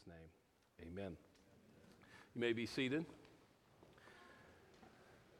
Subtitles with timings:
[0.00, 1.16] Jesus' name, amen.
[2.34, 3.04] You may be seated.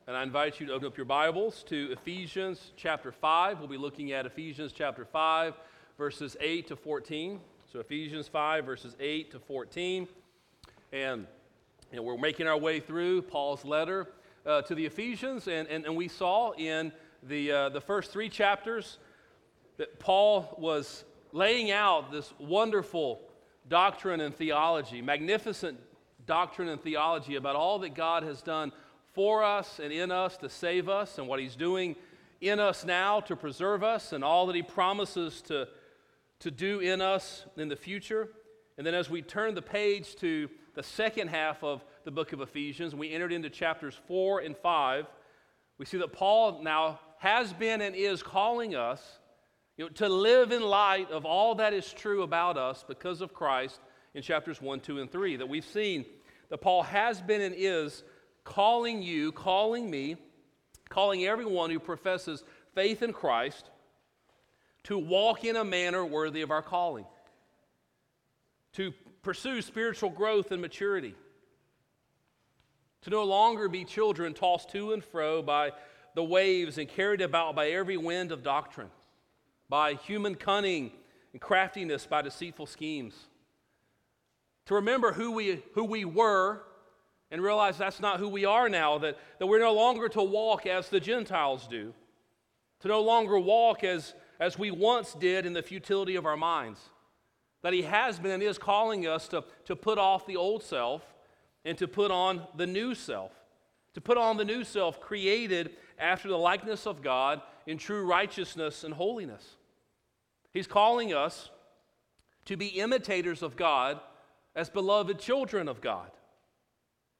[0.06, 3.58] And I invite you to open up your Bibles to Ephesians chapter 5.
[3.58, 5.54] We'll be looking at Ephesians chapter 5,
[5.96, 7.40] verses 8 to 14.
[7.72, 10.08] So, Ephesians 5, verses 8 to 14.
[10.92, 11.26] And
[11.90, 14.08] you know, we're making our way through Paul's letter
[14.44, 18.28] uh, to the Ephesians, and, and, and we saw in the, uh, the first three
[18.28, 18.98] chapters
[19.78, 23.22] that Paul was laying out this wonderful
[23.68, 25.78] doctrine and theology, magnificent
[26.26, 28.72] doctrine and theology about all that God has done
[29.12, 31.96] for us and in us to save us, and what He's doing
[32.40, 35.68] in us now to preserve us, and all that He promises to,
[36.40, 38.28] to do in us in the future.
[38.78, 42.40] And then as we turn the page to the second half of the book of
[42.40, 45.06] Ephesians, we entered into chapters 4 and 5,
[45.78, 49.19] we see that Paul now has been and is calling us
[49.76, 53.32] you know, to live in light of all that is true about us because of
[53.32, 53.80] Christ
[54.14, 55.36] in chapters 1, 2, and 3.
[55.36, 56.04] That we've seen
[56.50, 58.02] that Paul has been and is
[58.44, 60.16] calling you, calling me,
[60.88, 62.44] calling everyone who professes
[62.74, 63.70] faith in Christ
[64.84, 67.04] to walk in a manner worthy of our calling,
[68.72, 71.14] to pursue spiritual growth and maturity,
[73.02, 75.70] to no longer be children tossed to and fro by
[76.14, 78.90] the waves and carried about by every wind of doctrine,
[79.70, 80.90] by human cunning
[81.32, 83.14] and craftiness, by deceitful schemes.
[84.66, 86.62] To remember who we, who we were
[87.30, 90.66] and realize that's not who we are now, that, that we're no longer to walk
[90.66, 91.94] as the Gentiles do,
[92.80, 96.80] to no longer walk as, as we once did in the futility of our minds.
[97.62, 101.02] That He has been and is calling us to, to put off the old self
[101.64, 103.30] and to put on the new self.
[103.94, 108.82] To put on the new self created after the likeness of God in true righteousness
[108.82, 109.56] and holiness.
[110.52, 111.50] He's calling us
[112.46, 114.00] to be imitators of God
[114.54, 116.10] as beloved children of God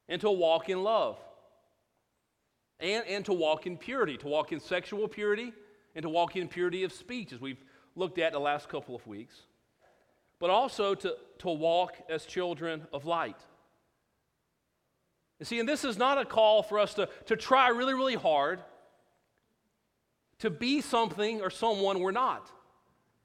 [0.08, 1.18] and to walk in love
[2.80, 5.52] and, and to walk in purity, to walk in sexual purity
[5.94, 7.62] and to walk in purity of speech, as we've
[7.94, 9.34] looked at the last couple of weeks,
[10.38, 13.38] but also to, to walk as children of light.
[15.38, 18.14] And see, and this is not a call for us to, to try really, really
[18.14, 18.60] hard
[20.40, 22.50] to be something or someone we're not.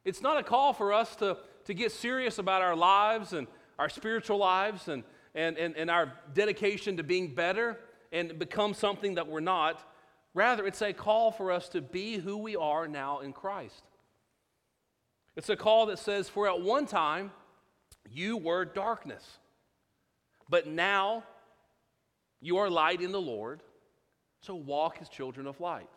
[0.05, 3.47] It's not a call for us to, to get serious about our lives and
[3.79, 7.79] our spiritual lives and, and, and, and our dedication to being better
[8.11, 9.83] and become something that we're not.
[10.35, 13.83] Rather, it's a call for us to be who we are now in Christ.
[15.35, 17.31] It's a call that says, For at one time
[18.09, 19.39] you were darkness,
[20.49, 21.23] but now
[22.41, 23.63] you are light in the Lord,
[24.41, 25.89] so walk as children of light.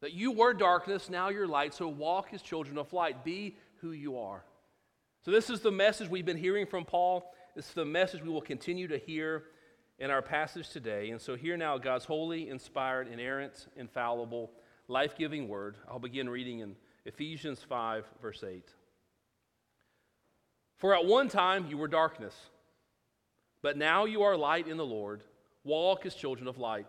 [0.00, 3.24] That you were darkness, now you're light, so walk as children of light.
[3.24, 4.44] Be who you are.
[5.24, 7.32] So, this is the message we've been hearing from Paul.
[7.54, 9.44] This is the message we will continue to hear
[9.98, 11.10] in our passage today.
[11.10, 14.50] And so, here now, God's holy, inspired, inerrant, infallible,
[14.88, 15.76] life giving word.
[15.90, 18.64] I'll begin reading in Ephesians 5, verse 8.
[20.78, 22.34] For at one time you were darkness,
[23.62, 25.22] but now you are light in the Lord.
[25.62, 26.88] Walk as children of light.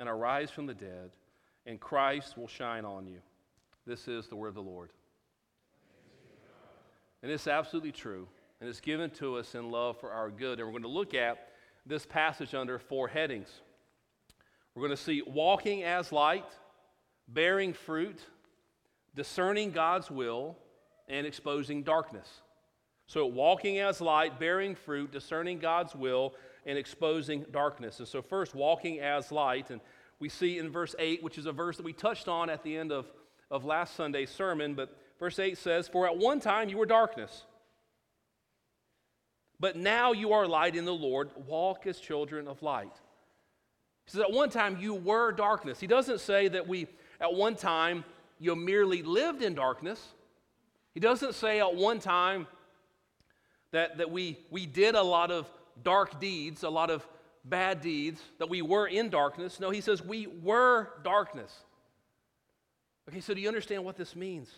[0.00, 1.10] and arise from the dead,
[1.66, 3.18] and Christ will shine on you.
[3.86, 4.90] This is the word of the Lord.
[7.22, 8.28] And it's absolutely true.
[8.60, 10.58] And it's given to us in love for our good.
[10.58, 11.48] And we're going to look at
[11.86, 13.48] this passage under four headings.
[14.74, 16.46] We're going to see walking as light,
[17.28, 18.20] bearing fruit,
[19.14, 20.56] discerning God's will,
[21.08, 22.28] and exposing darkness.
[23.06, 26.34] So, walking as light, bearing fruit, discerning God's will,
[26.66, 27.98] and exposing darkness.
[27.98, 29.70] And so, first, walking as light.
[29.70, 29.80] And
[30.18, 32.76] we see in verse 8, which is a verse that we touched on at the
[32.76, 33.06] end of,
[33.50, 37.44] of last Sunday's sermon, but Verse 8 says, For at one time you were darkness,
[39.60, 41.30] but now you are light in the Lord.
[41.46, 42.92] Walk as children of light.
[44.04, 45.80] He says, At one time you were darkness.
[45.80, 46.88] He doesn't say that we,
[47.20, 48.04] at one time,
[48.38, 50.04] you merely lived in darkness.
[50.92, 52.46] He doesn't say at one time
[53.70, 55.48] that, that we, we did a lot of
[55.82, 57.06] dark deeds, a lot of
[57.44, 59.60] bad deeds, that we were in darkness.
[59.60, 61.52] No, he says we were darkness.
[63.08, 64.50] Okay, so do you understand what this means?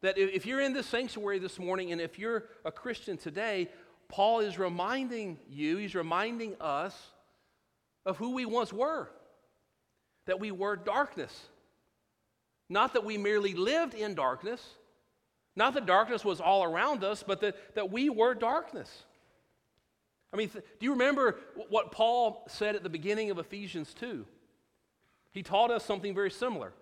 [0.00, 3.68] That if you're in this sanctuary this morning and if you're a Christian today,
[4.08, 6.96] Paul is reminding you, he's reminding us
[8.06, 9.10] of who we once were.
[10.26, 11.46] That we were darkness.
[12.68, 14.62] Not that we merely lived in darkness,
[15.56, 19.04] not that darkness was all around us, but that, that we were darkness.
[20.32, 21.36] I mean, th- do you remember
[21.68, 24.26] what Paul said at the beginning of Ephesians 2?
[25.32, 26.72] He taught us something very similar.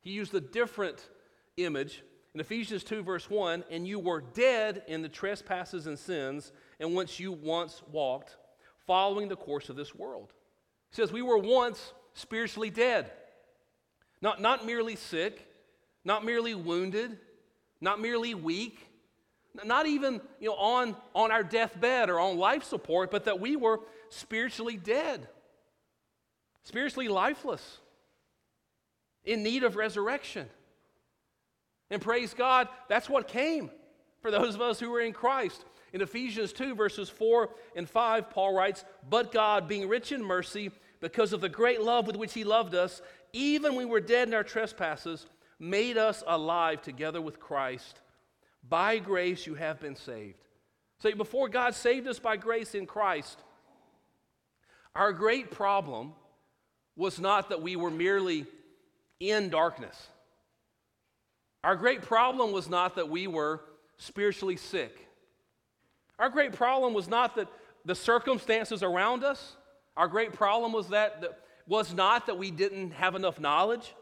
[0.00, 1.08] He used a different
[1.56, 2.02] image
[2.34, 6.94] in Ephesians 2, verse 1 and you were dead in the trespasses and sins in
[6.94, 8.36] which you once walked,
[8.86, 10.32] following the course of this world.
[10.90, 13.10] He says, We were once spiritually dead,
[14.20, 15.46] not, not merely sick,
[16.04, 17.18] not merely wounded,
[17.80, 18.87] not merely weak,
[19.64, 23.56] not even you know, on, on our deathbed or on life support, but that we
[23.56, 23.80] were
[24.10, 25.26] spiritually dead,
[26.64, 27.78] spiritually lifeless,
[29.24, 30.48] in need of resurrection.
[31.90, 33.70] And praise God, that's what came
[34.20, 35.64] for those of us who were in Christ.
[35.92, 40.70] In Ephesians 2, verses 4 and 5, Paul writes, But God, being rich in mercy,
[41.00, 43.00] because of the great love with which He loved us,
[43.32, 45.26] even when we were dead in our trespasses,
[45.58, 48.00] made us alive together with Christ.
[48.66, 50.38] By grace you have been saved.
[51.00, 53.38] So before God saved us by grace in Christ,
[54.94, 56.12] our great problem
[56.96, 58.46] was not that we were merely
[59.20, 60.08] in darkness.
[61.62, 63.60] Our great problem was not that we were
[63.96, 65.06] spiritually sick.
[66.18, 67.48] Our great problem was not that
[67.84, 69.56] the circumstances around us.
[69.96, 73.94] Our great problem was that, that was not that we didn't have enough knowledge.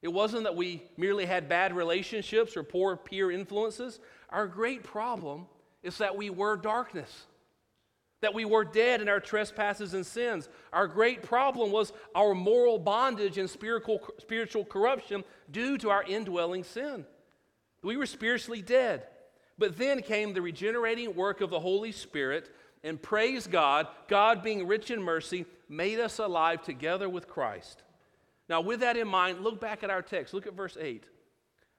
[0.00, 3.98] It wasn't that we merely had bad relationships or poor peer influences.
[4.30, 5.46] Our great problem
[5.82, 7.26] is that we were darkness,
[8.20, 10.48] that we were dead in our trespasses and sins.
[10.72, 16.64] Our great problem was our moral bondage and spiritual, spiritual corruption due to our indwelling
[16.64, 17.04] sin.
[17.82, 19.04] We were spiritually dead.
[19.58, 22.54] But then came the regenerating work of the Holy Spirit,
[22.84, 27.82] and praise God, God being rich in mercy, made us alive together with Christ.
[28.48, 30.32] Now, with that in mind, look back at our text.
[30.32, 31.04] Look at verse 8.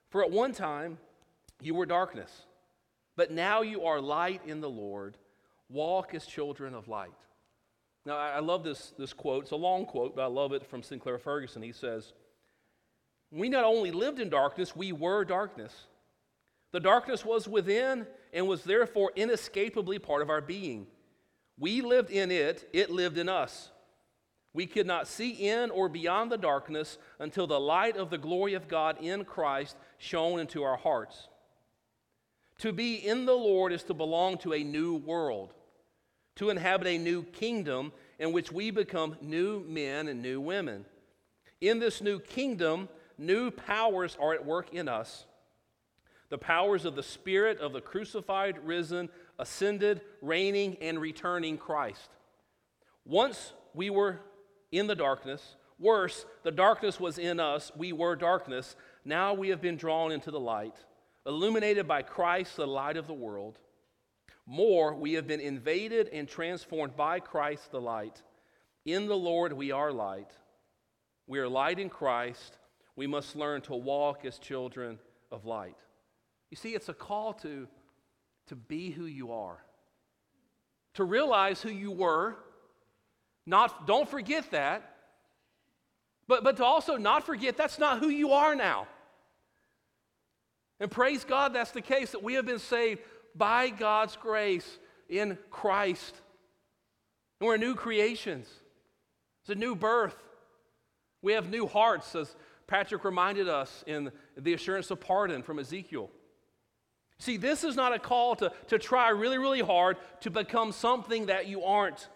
[0.10, 0.98] For at one time
[1.62, 2.32] you were darkness,
[3.16, 5.18] but now you are light in the Lord.
[5.70, 7.12] Walk as children of light.
[8.06, 9.44] Now, I love this, this quote.
[9.44, 11.62] It's a long quote, but I love it from Sinclair Ferguson.
[11.62, 12.14] He says,
[13.32, 15.74] We not only lived in darkness, we were darkness.
[16.72, 20.88] The darkness was within and was therefore inescapably part of our being.
[21.58, 23.70] We lived in it, it lived in us.
[24.54, 28.56] We could not see in or beyond the darkness until the light of the glory
[28.56, 31.28] of God in Christ shone into our hearts.
[32.60, 35.54] To be in the Lord is to belong to a new world,
[36.38, 40.86] to inhabit a new kingdom in which we become new men and new women.
[41.62, 45.26] In this new kingdom, new powers are at work in us.
[46.30, 52.10] The powers of the Spirit of the crucified, risen, ascended, reigning, and returning Christ.
[53.06, 54.20] Once we were
[54.72, 55.56] in the darkness.
[55.80, 57.72] Worse, the darkness was in us.
[57.76, 58.76] We were darkness.
[59.06, 60.76] Now we have been drawn into the light,
[61.26, 63.60] illuminated by Christ, the light of the world.
[64.46, 68.22] More, we have been invaded and transformed by Christ, the light.
[68.86, 70.32] In the Lord, we are light.
[71.28, 72.58] We are light in Christ.
[72.96, 75.00] We must learn to walk as children
[75.32, 75.78] of light.
[76.50, 77.68] You see, it's a call to,
[78.48, 79.64] to be who you are,
[80.96, 82.40] to realize who you were
[83.50, 84.96] not, don't forget that.
[86.28, 88.88] But, but to also not forget that's not who you are now.
[90.80, 93.02] And praise God, that's the case, that we have been saved
[93.36, 94.78] by God's grace
[95.10, 96.16] in Christ.
[97.40, 98.48] And we're new creations.
[99.42, 100.16] It's a new birth.
[101.24, 102.36] We have new hearts, as
[102.68, 106.12] Patrick reminded us in the assurance of pardon from Ezekiel.
[107.18, 111.26] See, this is not a call to, to try really, really hard to become something
[111.26, 112.08] that you aren't.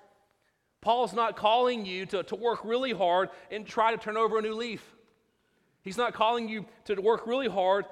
[0.84, 4.42] Paul's not calling you to, to work really hard and try to turn over a
[4.42, 4.86] new leaf.
[5.82, 7.86] He's not calling you to work really hard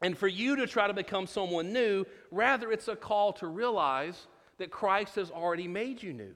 [0.00, 2.06] and for you to try to become someone new.
[2.30, 4.26] Rather, it's a call to realize
[4.56, 6.34] that Christ has already made you new.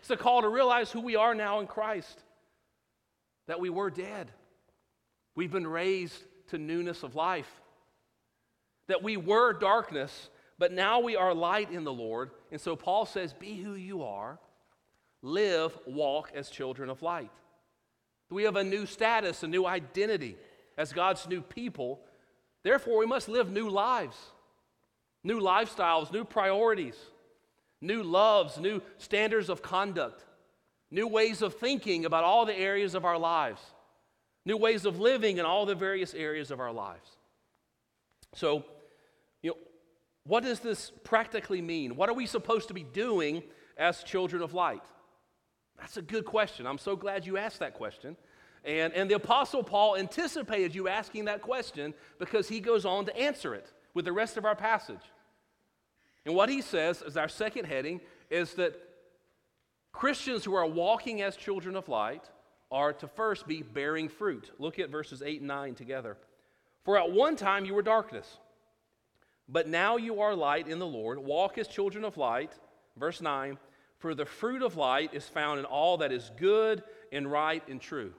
[0.00, 2.22] It's a call to realize who we are now in Christ,
[3.46, 4.30] that we were dead.
[5.34, 7.50] We've been raised to newness of life,
[8.88, 10.28] that we were darkness,
[10.58, 12.30] but now we are light in the Lord.
[12.52, 14.38] And so Paul says, Be who you are
[15.22, 17.30] live, walk as children of light.
[18.30, 20.36] We have a new status, a new identity
[20.76, 22.00] as God's new people.
[22.62, 24.16] Therefore, we must live new lives,
[25.22, 26.96] new lifestyles, new priorities,
[27.80, 30.24] new loves, new standards of conduct,
[30.90, 33.60] new ways of thinking about all the areas of our lives,
[34.44, 37.08] new ways of living in all the various areas of our lives.
[38.34, 38.64] So,
[39.42, 39.56] you know,
[40.24, 41.96] what does this practically mean?
[41.96, 43.44] What are we supposed to be doing
[43.76, 44.82] as children of light?
[45.78, 46.66] That's a good question.
[46.66, 48.16] I'm so glad you asked that question.
[48.64, 53.16] And, and the Apostle Paul anticipated you asking that question because he goes on to
[53.16, 55.12] answer it with the rest of our passage.
[56.24, 58.74] And what he says as our second heading is that
[59.92, 62.28] Christians who are walking as children of light
[62.70, 64.50] are to first be bearing fruit.
[64.58, 66.16] Look at verses 8 and 9 together.
[66.84, 68.38] For at one time you were darkness,
[69.48, 71.18] but now you are light in the Lord.
[71.18, 72.52] Walk as children of light.
[72.96, 73.58] Verse 9
[73.98, 77.80] For the fruit of light is found in all that is good and right and
[77.80, 78.12] true.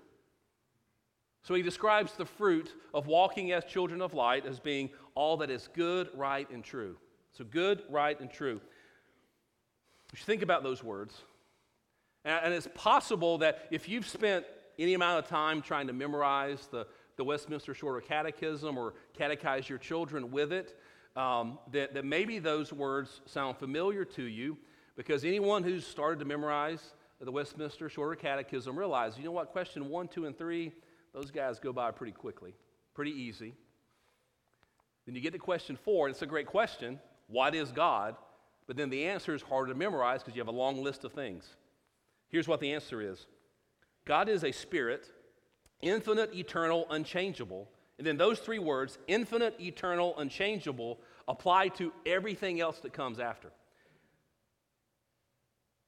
[1.43, 5.49] So he describes the fruit of walking as children of light as being all that
[5.49, 6.97] is good, right, and true.
[7.31, 8.59] So good, right, and true.
[10.11, 11.15] You should think about those words.
[12.25, 14.45] And it's possible that if you've spent
[14.77, 19.77] any amount of time trying to memorize the, the Westminster Shorter Catechism or catechize your
[19.77, 20.77] children with it,
[21.15, 24.57] um, that, that maybe those words sound familiar to you
[24.97, 26.81] because anyone who's started to memorize
[27.21, 30.73] the Westminster Shorter Catechism realizes, you know what, question one, two, and three,
[31.13, 32.53] those guys go by pretty quickly,
[32.93, 33.53] pretty easy.
[35.05, 38.15] Then you get to question four, and it's a great question what is God?
[38.67, 41.13] But then the answer is harder to memorize because you have a long list of
[41.13, 41.55] things.
[42.29, 43.25] Here's what the answer is
[44.05, 45.11] God is a spirit,
[45.81, 47.69] infinite, eternal, unchangeable.
[47.97, 53.49] And then those three words, infinite, eternal, unchangeable, apply to everything else that comes after.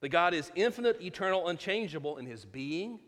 [0.02, 3.00] The God is infinite, eternal, unchangeable in his being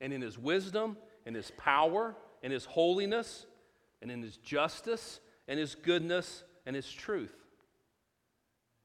[0.00, 3.46] and in his wisdom and his power and his holiness
[4.00, 7.34] and in his justice and his goodness and his truth.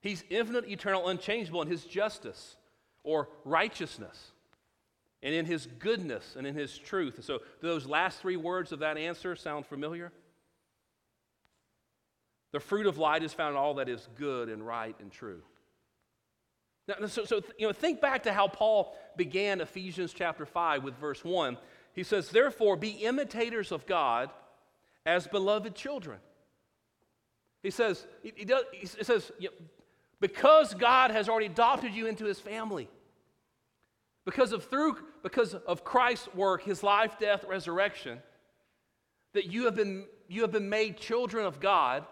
[0.02, 2.56] He's infinite, eternal, unchangeable in his justice
[3.04, 4.32] or righteousness,
[5.22, 7.24] and in his goodness and in his truth.
[7.24, 10.12] So, do those last three words of that answer sound familiar?
[12.52, 15.42] The fruit of light is found in all that is good and right and true.
[16.88, 20.96] Now, so, so you know, think back to how Paul began Ephesians chapter 5 with
[20.96, 21.58] verse 1.
[21.94, 24.30] He says, Therefore, be imitators of God
[25.06, 26.20] as beloved children.
[27.62, 29.66] He says, he, does, he says you know,
[30.20, 32.90] because God has already adopted you into his family.
[34.26, 38.20] Because of through because of Christ's work, his life, death, resurrection,
[39.34, 42.06] that you have been you have been made children of God.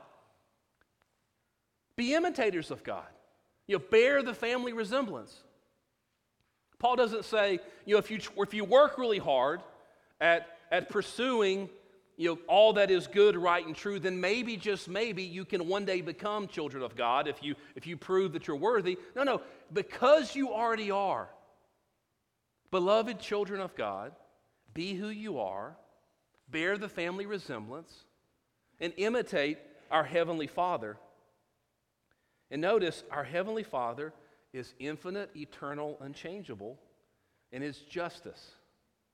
[1.96, 3.08] Be imitators of God.
[3.72, 5.34] You know, bear the family resemblance.
[6.78, 9.62] Paul doesn't say, you know, if you if you work really hard
[10.20, 11.70] at at pursuing
[12.18, 15.70] you know, all that is good, right, and true, then maybe, just maybe, you can
[15.70, 18.98] one day become children of God if you, if you prove that you're worthy.
[19.16, 21.30] No, no, because you already are.
[22.70, 24.12] Beloved children of God,
[24.74, 25.78] be who you are,
[26.50, 27.92] bear the family resemblance,
[28.82, 29.58] and imitate
[29.90, 30.98] our Heavenly Father.
[32.51, 34.13] And notice, our Heavenly Father
[34.53, 36.77] is infinite, eternal, unchangeable
[37.53, 38.51] in His justice,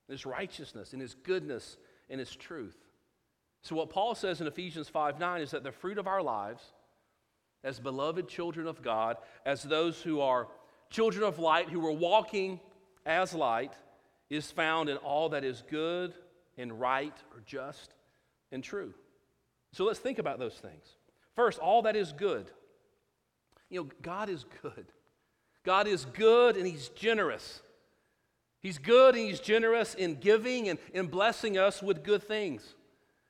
[0.10, 1.78] in His righteousness, in His goodness,
[2.10, 2.76] in His truth.
[3.62, 6.64] So, what Paul says in Ephesians 5 9 is that the fruit of our lives,
[7.64, 10.48] as beloved children of God, as those who are
[10.90, 12.60] children of light, who are walking
[13.06, 13.74] as light,
[14.32, 16.14] is found in all that is good
[16.58, 17.94] and right or just
[18.52, 18.96] and true.
[19.74, 20.96] So, let's think about those things.
[21.36, 22.50] First, all that is good.
[23.70, 24.88] You know, God is good.
[25.64, 27.62] God is good and He's generous.
[28.62, 32.76] He's good and He's generous in giving and in blessing us with good things.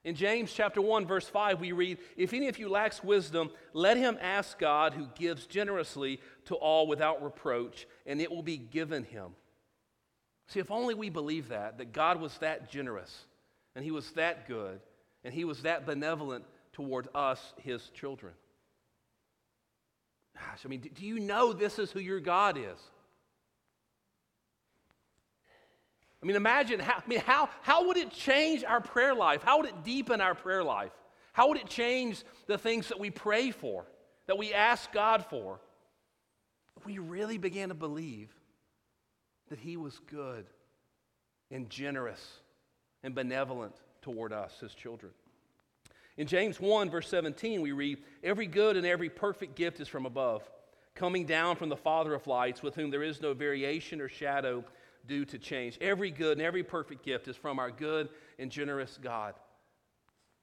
[0.03, 3.97] In James chapter 1 verse 5 we read, "If any of you lacks wisdom, let
[3.97, 9.03] him ask God who gives generously to all without reproach, and it will be given
[9.03, 9.35] him."
[10.47, 13.25] See, if only we believe that that God was that generous
[13.75, 14.79] and he was that good
[15.23, 18.33] and he was that benevolent toward us his children.
[20.39, 22.79] Gosh, I mean, do you know this is who your God is?
[26.21, 29.43] I mean, imagine how, I mean, how, how would it change our prayer life?
[29.43, 30.91] How would it deepen our prayer life?
[31.33, 33.85] How would it change the things that we pray for,
[34.25, 35.59] that we ask God for?
[36.85, 38.33] We really began to believe
[39.49, 40.45] that He was good
[41.51, 42.39] and generous
[43.03, 45.11] and benevolent toward us, His children.
[46.17, 50.05] In James 1, verse 17, we read, Every good and every perfect gift is from
[50.05, 50.41] above,
[50.95, 54.63] coming down from the Father of lights, with whom there is no variation or shadow
[55.05, 55.77] due to change.
[55.79, 58.09] Every good and every perfect gift is from our good
[58.39, 59.35] and generous God.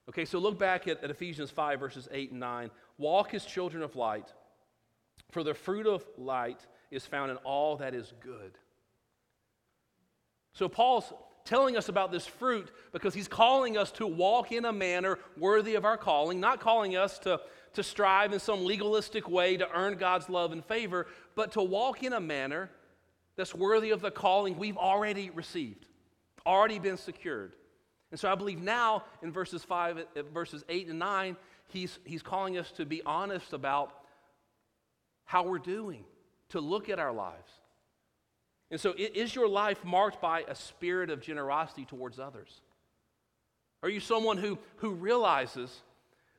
[0.08, 2.70] Okay, so look back at, at Ephesians 5, verses 8 and 9.
[2.98, 4.32] Walk as children of light,
[5.32, 8.52] for the fruit of light is found in all that is good.
[10.52, 11.12] So Paul's
[11.44, 15.74] telling us about this fruit because he's calling us to walk in a manner worthy
[15.74, 17.38] of our calling, not calling us to,
[17.74, 22.02] to strive in some legalistic way to earn God's love and favor, but to walk
[22.02, 22.70] in a manner
[23.36, 25.86] that's worthy of the calling we've already received,
[26.46, 27.52] already been secured.
[28.10, 31.36] And so I believe now in verses 5, uh, verses 8 and 9,
[31.68, 33.92] he's, he's calling us to be honest about
[35.24, 36.04] how we're doing,
[36.50, 37.50] to look at our lives.
[38.74, 42.60] And so, is your life marked by a spirit of generosity towards others?
[43.84, 45.70] Are you someone who, who realizes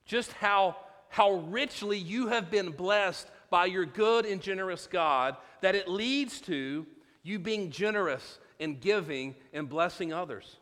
[0.04, 0.76] just how,
[1.08, 6.42] how richly you have been blessed by your good and generous God that it leads
[6.42, 6.86] to
[7.24, 10.58] you being generous and giving and blessing others?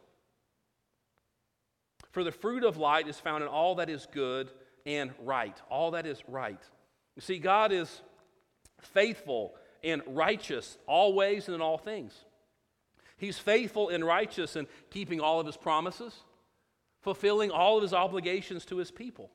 [2.11, 4.51] For the fruit of light is found in all that is good
[4.85, 5.59] and right.
[5.71, 6.61] All that is right.
[7.15, 8.03] You see, God is
[8.79, 12.13] faithful and righteous always and in all things.
[13.17, 16.13] He's faithful and righteous in keeping all of his promises,
[17.01, 19.29] fulfilling all of his obligations to his people.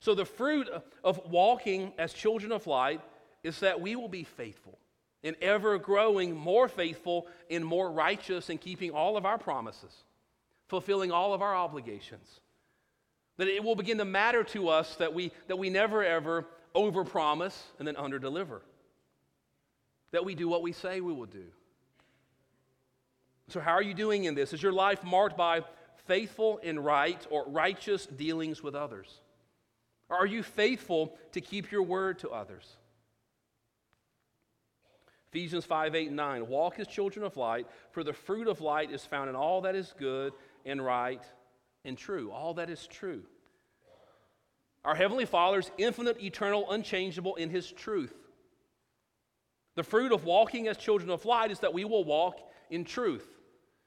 [0.00, 0.68] So, the fruit
[1.02, 3.00] of walking as children of light
[3.42, 4.78] is that we will be faithful
[5.24, 9.92] and ever growing more faithful and more righteous in keeping all of our promises,
[10.68, 12.40] fulfilling all of our obligations.
[13.38, 17.56] That it will begin to matter to us that we, that we never ever overpromise
[17.78, 18.60] and then underdeliver.
[20.12, 21.44] That we do what we say we will do.
[23.48, 24.52] So, how are you doing in this?
[24.52, 25.62] Is your life marked by
[26.06, 29.20] faithful and right or righteous dealings with others?
[30.10, 32.76] Are you faithful to keep your word to others?
[35.30, 36.48] Ephesians 5 8 and 9.
[36.48, 39.74] Walk as children of light, for the fruit of light is found in all that
[39.74, 40.32] is good
[40.64, 41.22] and right
[41.84, 42.30] and true.
[42.30, 43.22] All that is true.
[44.84, 48.14] Our Heavenly Father is infinite, eternal, unchangeable in His truth.
[49.78, 53.24] The fruit of walking as children of light is that we will walk in truth.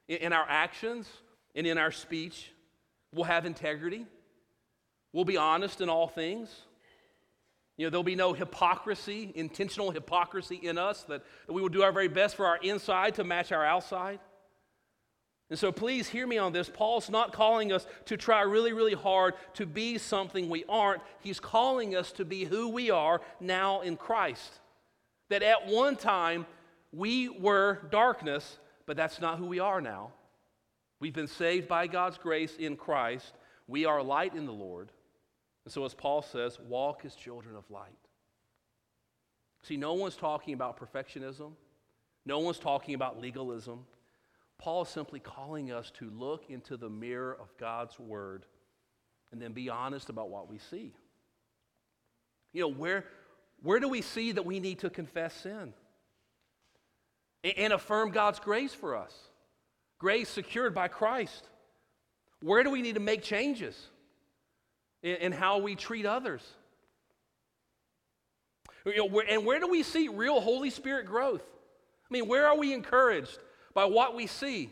[0.08, 1.06] In our actions
[1.54, 2.50] and in our speech,
[3.12, 4.06] we'll have integrity.
[5.12, 6.48] We'll be honest in all things.
[7.76, 11.82] You know, there'll be no hypocrisy, intentional hypocrisy in us, that, that we will do
[11.82, 14.18] our very best for our inside to match our outside.
[15.50, 16.70] And so please hear me on this.
[16.70, 21.02] Paul's not calling us to try really, really hard to be something we aren't.
[21.20, 24.60] He's calling us to be who we are now in Christ.
[25.32, 26.44] That at one time
[26.92, 30.12] we were darkness, but that's not who we are now.
[31.00, 33.32] We've been saved by God's grace in Christ.
[33.66, 34.92] We are light in the Lord.
[35.64, 37.96] And so, as Paul says, walk as children of light.
[39.62, 41.52] See, no one's talking about perfectionism,
[42.26, 43.86] no one's talking about legalism.
[44.58, 48.44] Paul is simply calling us to look into the mirror of God's word
[49.32, 50.92] and then be honest about what we see.
[52.52, 53.06] You know, where,
[53.62, 55.72] where do we see that we need to confess sin?
[57.44, 59.12] And, affirm God's grace for us?
[59.98, 61.48] Grace secured by Christ.
[62.40, 63.80] Where do we need to make changes
[65.02, 66.42] in, how we treat others?
[68.84, 71.42] And where do we see real Holy Spirit growth?
[71.42, 73.38] I mean, where are we encouraged
[73.74, 74.70] by what we see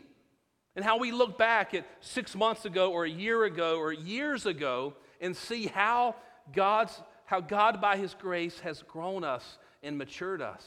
[0.75, 4.45] and how we look back at six months ago or a year ago or years
[4.45, 6.15] ago and see how
[6.53, 7.01] God's
[7.31, 10.63] how God by his grace has grown us and matured us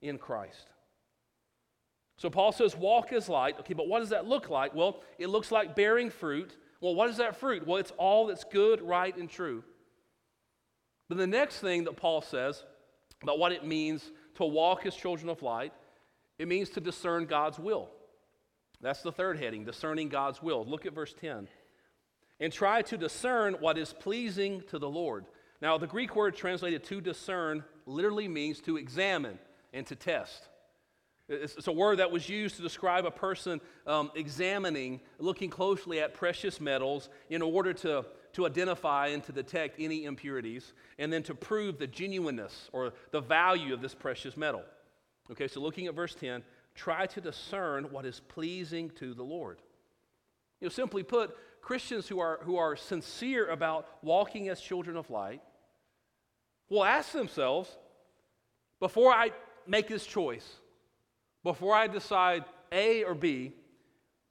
[0.00, 0.68] in Christ.
[2.18, 3.56] So Paul says, walk as light.
[3.58, 4.76] Okay, but what does that look like?
[4.76, 6.56] Well, it looks like bearing fruit.
[6.80, 7.66] Well, what is that fruit?
[7.66, 9.64] Well, it's all that's good, right, and true.
[11.08, 12.62] But the next thing that Paul says
[13.20, 15.72] about what it means to walk as children of light
[16.38, 17.88] it means to discern God's will.
[18.80, 20.64] That's the third heading, discerning God's will.
[20.64, 21.48] Look at verse 10.
[22.38, 25.24] And try to discern what is pleasing to the Lord.
[25.60, 29.38] Now, the Greek word translated to discern literally means to examine
[29.72, 30.48] and to test.
[31.28, 36.14] It's a word that was used to describe a person um, examining, looking closely at
[36.14, 41.34] precious metals in order to, to identify and to detect any impurities, and then to
[41.34, 44.62] prove the genuineness or the value of this precious metal.
[45.30, 46.42] Okay, so looking at verse 10,
[46.74, 49.58] try to discern what is pleasing to the Lord.
[50.60, 55.10] You know, simply put, Christians who are, who are sincere about walking as children of
[55.10, 55.42] light
[56.68, 57.70] will ask themselves
[58.80, 59.30] before I
[59.66, 60.46] make this choice,
[61.42, 63.52] before I decide A or B,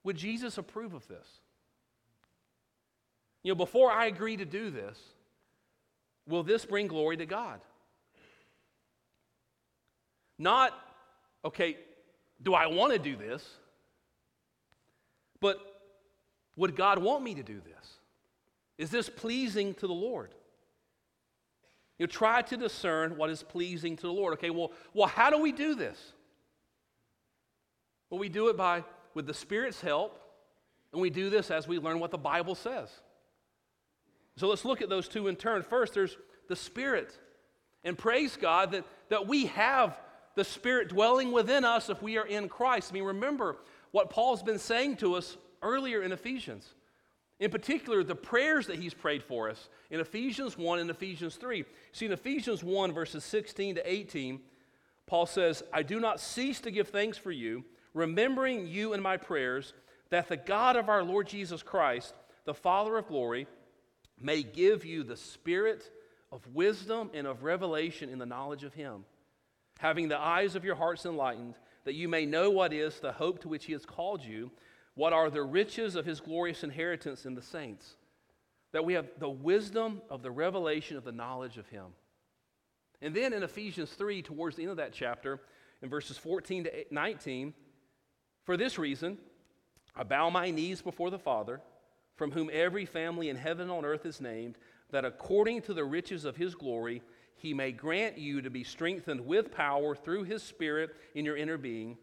[0.03, 1.27] would Jesus approve of this?
[3.43, 4.97] You know, before I agree to do this,
[6.27, 7.61] will this bring glory to God?
[10.37, 10.73] Not
[11.43, 11.77] okay,
[12.41, 13.43] do I want to do this?
[15.39, 15.59] But
[16.55, 17.87] would God want me to do this?
[18.77, 20.31] Is this pleasing to the Lord?
[21.97, 24.33] You try to discern what is pleasing to the Lord.
[24.33, 25.97] Okay, well, well, how do we do this?
[28.09, 28.83] Well, we do it by
[29.13, 30.19] with the Spirit's help,
[30.93, 32.89] and we do this as we learn what the Bible says.
[34.35, 35.63] So let's look at those two in turn.
[35.63, 36.15] First, there's
[36.47, 37.17] the Spirit.
[37.83, 39.99] And praise God that, that we have
[40.35, 42.91] the Spirit dwelling within us if we are in Christ.
[42.91, 43.57] I mean, remember
[43.91, 46.67] what Paul's been saying to us earlier in Ephesians.
[47.39, 51.65] In particular, the prayers that he's prayed for us in Ephesians 1 and Ephesians 3.
[51.91, 54.39] See, in Ephesians 1, verses 16 to 18,
[55.05, 59.17] Paul says, I do not cease to give thanks for you, remembering you in my
[59.17, 59.73] prayers,
[60.09, 62.13] that the God of our Lord Jesus Christ,
[62.45, 63.47] the Father of glory,
[64.19, 65.91] may give you the spirit
[66.31, 69.05] of wisdom and of revelation in the knowledge of him,
[69.79, 73.39] having the eyes of your hearts enlightened, that you may know what is the hope
[73.41, 74.51] to which he has called you,
[74.97, 77.95] what are the riches of his glorious inheritance in the saints,
[78.71, 81.85] that we have the wisdom of the revelation of the knowledge of him.
[82.99, 85.39] And then in Ephesians 3, towards the end of that chapter,
[85.83, 87.53] in verses 14 to 19,
[88.43, 89.19] for this reason,
[89.95, 91.61] I bow my knees before the Father,
[92.15, 94.57] from whom every family in heaven and on earth is named,
[94.89, 97.03] that according to the riches of his glory,
[97.35, 101.59] he may grant you to be strengthened with power through his Spirit in your inner
[101.59, 101.99] being,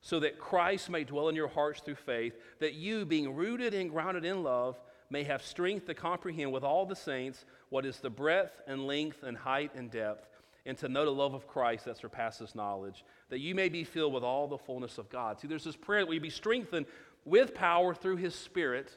[0.00, 3.90] so that Christ may dwell in your hearts through faith, that you, being rooted and
[3.90, 4.80] grounded in love,
[5.10, 9.22] may have strength to comprehend with all the saints what is the breadth and length
[9.22, 10.28] and height and depth,
[10.66, 14.12] and to know the love of Christ that surpasses knowledge, that you may be filled
[14.12, 15.40] with all the fullness of God.
[15.40, 16.86] See, there's this prayer that we be strengthened
[17.24, 18.90] with power through his Spirit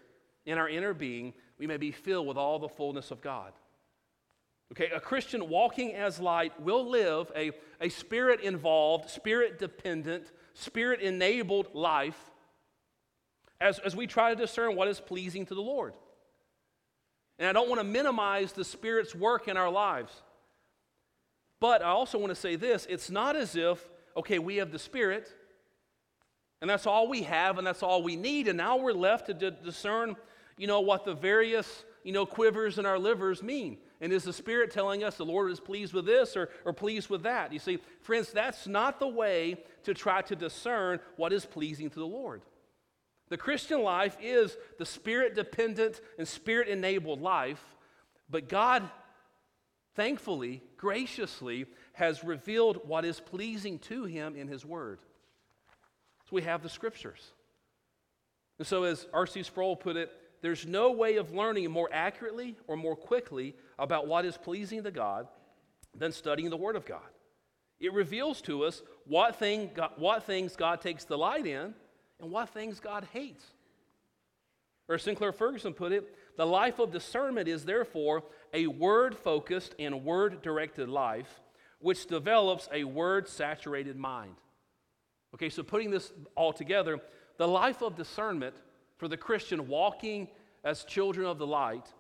[0.46, 3.54] in our inner being, we may be filled with all the fullness of God.
[4.72, 11.02] Okay, a Christian walking as light will live a, a spirit involved, spirit dependent, spirit
[11.02, 12.20] enabled life
[13.62, 15.94] as, as we try to discern what is pleasing to the Lord.
[17.40, 20.12] And I don't want to minimize the Spirit's work in our lives.
[21.60, 23.88] But I also want to say this it's not as if,
[24.18, 25.28] okay, we have the Spirit,
[26.60, 29.34] and that's all we have, and that's all we need, and now we're left to
[29.34, 30.16] d- discern,
[30.58, 33.78] you know, what the various, you know, quivers in our livers mean.
[34.02, 37.10] And is the Spirit telling us the Lord is pleased with this or, or pleased
[37.10, 37.54] with that?
[37.54, 42.00] You see, friends, that's not the way to try to discern what is pleasing to
[42.00, 42.42] the Lord.
[43.30, 47.64] The Christian life is the spirit dependent and spirit enabled life,
[48.30, 48.90] but God,
[49.96, 55.00] thankfully, graciously, has revealed what is pleasing to Him in His Word.
[56.26, 57.22] So we have the Scriptures.
[58.58, 59.44] And so, as R.C.
[59.44, 64.26] Sproul put it, there's no way of learning more accurately or more quickly about what
[64.26, 65.28] is pleasing to God
[65.96, 67.02] than studying the Word of God.
[67.80, 71.74] It reveals to us what, thing God, what things God takes delight in
[72.20, 73.44] and what things God hates.
[74.88, 78.24] Or Sinclair Ferguson put it, the life of discernment is therefore
[78.54, 81.40] a word focused and word directed life
[81.80, 84.36] which develops a word saturated mind.
[85.34, 87.00] Okay, so putting this all together,
[87.38, 88.56] the life of discernment
[89.02, 90.28] for the Christian walking
[90.64, 91.92] as children of the light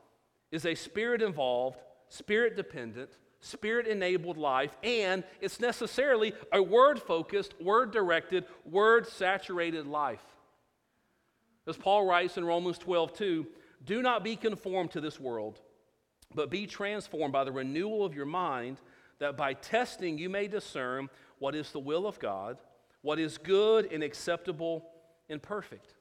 [0.51, 3.09] is a spirit involved, spirit dependent,
[3.39, 10.21] spirit enabled life, and it's necessarily a word focused, word directed, word saturated life.
[11.65, 13.47] As Paul writes in Romans 12, 2,
[13.83, 15.59] do not be conformed to this world,
[16.35, 18.77] but be transformed by the renewal of your mind,
[19.17, 21.09] that by testing you may discern
[21.39, 22.59] what is the will of God,
[23.01, 24.85] what is good and acceptable
[25.31, 25.95] and perfect.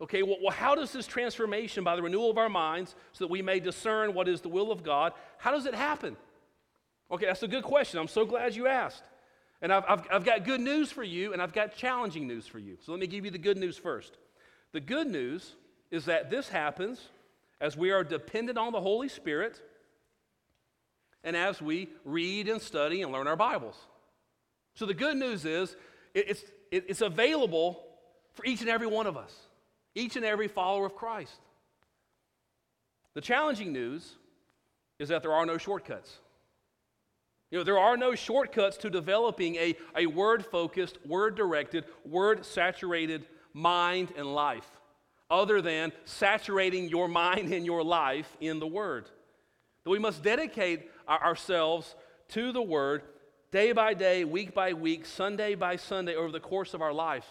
[0.00, 3.30] Okay, well, well, how does this transformation by the renewal of our minds so that
[3.30, 6.16] we may discern what is the will of God, how does it happen?
[7.10, 7.98] Okay, that's a good question.
[7.98, 9.02] I'm so glad you asked.
[9.60, 12.60] And I've, I've, I've got good news for you, and I've got challenging news for
[12.60, 12.76] you.
[12.84, 14.16] So let me give you the good news first.
[14.72, 15.54] The good news
[15.90, 17.00] is that this happens
[17.60, 19.60] as we are dependent on the Holy Spirit
[21.24, 23.76] and as we read and study and learn our Bibles.
[24.74, 25.74] So the good news is
[26.14, 27.82] it's, it's available
[28.34, 29.34] for each and every one of us
[29.98, 31.40] each and every follower of Christ.
[33.14, 34.14] The challenging news
[34.98, 36.18] is that there are no shortcuts.
[37.50, 42.44] You know, there are no shortcuts to developing a, a word focused, word directed, word
[42.44, 44.68] saturated mind and life,
[45.30, 49.06] other than saturating your mind and your life in the Word.
[49.84, 51.94] That we must dedicate our, ourselves
[52.28, 53.02] to the Word
[53.50, 57.26] day by day, week by week, Sunday by Sunday over the course of our lives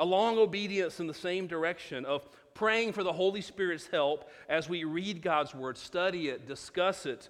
[0.00, 4.66] a long obedience in the same direction of praying for the Holy Spirit's help as
[4.66, 7.28] we read God's Word, study it, discuss it,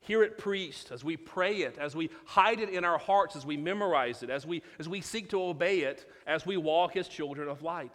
[0.00, 3.44] hear it preached, as we pray it, as we hide it in our hearts, as
[3.44, 7.08] we memorize it, as we, as we seek to obey it, as we walk as
[7.08, 7.94] children of light.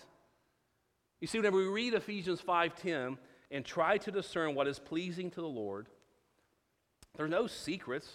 [1.22, 3.18] You see, whenever we read Ephesians 5.10
[3.50, 5.88] and try to discern what is pleasing to the Lord,
[7.16, 8.12] there's no secrets,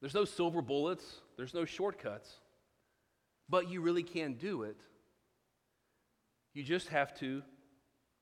[0.00, 2.40] there's no silver bullets, there's no shortcuts.
[3.52, 4.80] But you really can do it.
[6.54, 7.42] You just have to,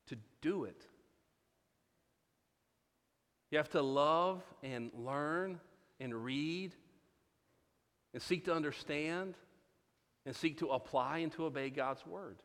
[0.09, 0.85] to do it.
[3.53, 5.61] You have to love and learn
[6.01, 6.75] and read
[8.13, 9.37] and seek to understand
[10.27, 12.43] and seek to apply and to obey God's word.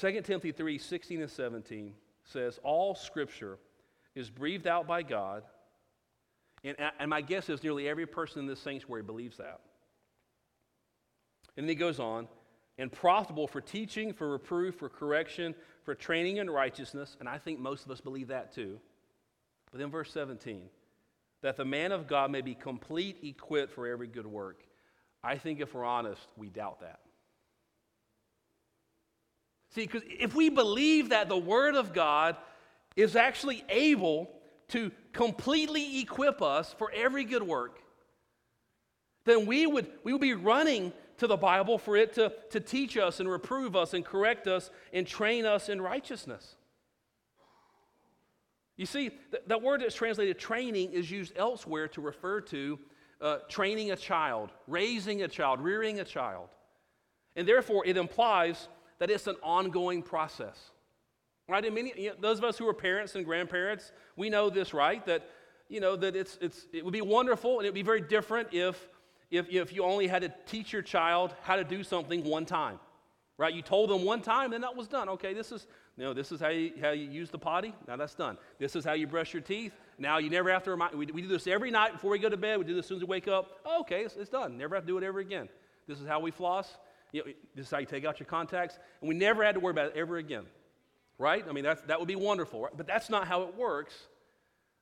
[0.00, 3.58] 2 Timothy 3 16 and 17 says, All scripture
[4.16, 5.44] is breathed out by God.
[6.66, 9.60] And, and my guess is nearly every person in this sanctuary believes that.
[11.56, 12.26] And then he goes on,
[12.76, 17.16] and profitable for teaching, for reproof, for correction, for training in righteousness.
[17.20, 18.78] And I think most of us believe that too.
[19.70, 20.62] But then verse 17,
[21.42, 24.62] that the man of God may be complete, equipped for every good work.
[25.22, 27.00] I think if we're honest, we doubt that.
[29.74, 32.36] See, because if we believe that the Word of God
[32.96, 34.30] is actually able
[34.68, 37.80] to completely equip us for every good work,
[39.24, 42.96] then we would, we would be running to the Bible for it to, to teach
[42.96, 46.56] us and reprove us and correct us and train us in righteousness.
[48.76, 52.78] You see, th- that word that's translated training is used elsewhere to refer to
[53.20, 56.48] uh, training a child, raising a child, rearing a child.
[57.34, 60.70] And therefore, it implies that it's an ongoing process.
[61.48, 61.64] Right?
[61.64, 64.74] And many, you know, those of us who are parents and grandparents, we know this,
[64.74, 65.04] right?
[65.06, 65.28] That,
[65.68, 68.48] you know, that it's, it's, it would be wonderful and it would be very different
[68.52, 68.88] if,
[69.30, 72.80] if, if you only had to teach your child how to do something one time.
[73.38, 73.54] Right?
[73.54, 75.08] You told them one time and that was done.
[75.10, 77.74] Okay, this is, you know, this is how you, how you use the potty.
[77.86, 78.38] Now that's done.
[78.58, 79.72] This is how you brush your teeth.
[79.98, 82.28] Now you never have to remind, we, we do this every night before we go
[82.28, 82.58] to bed.
[82.58, 83.60] We do this as soon as we wake up.
[83.64, 84.56] Oh, okay, it's, it's done.
[84.56, 85.48] Never have to do it ever again.
[85.86, 86.78] This is how we floss.
[87.12, 88.78] You know, this is how you take out your contacts.
[89.00, 90.46] And we never had to worry about it ever again.
[91.18, 91.44] Right?
[91.48, 92.62] I mean, that's, that would be wonderful.
[92.62, 92.72] Right?
[92.76, 93.94] But that's not how it works.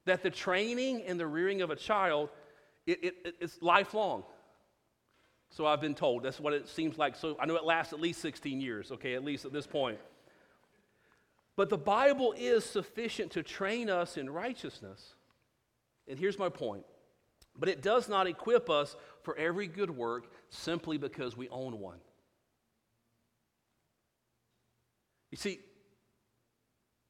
[0.07, 2.31] That the training and the rearing of a child,
[2.87, 4.25] it, it, it's lifelong.
[5.51, 6.25] So I've been told.
[6.25, 7.15] That's what it seems like.
[7.15, 9.99] So I know it lasts at least 16 years, okay, at least at this point.
[11.57, 15.15] But the Bible is sufficient to train us in righteousness.
[16.09, 16.85] And here's my point.
[17.57, 21.99] But it does not equip us for every good work simply because we own one.
[25.31, 25.61] You see,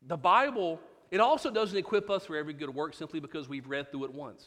[0.06, 3.90] the Bible, it also doesn't equip us for every good work simply because we've read
[3.90, 4.46] through it once.